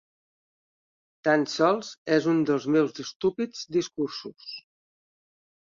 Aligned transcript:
Tan 1.29 1.45
sols 1.57 1.91
és 2.17 2.27
un 2.33 2.41
dels 2.49 2.67
meus 2.77 2.99
estúpids 3.07 3.65
discursos. 3.79 4.53